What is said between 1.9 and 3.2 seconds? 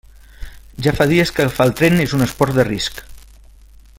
és un esport de risc.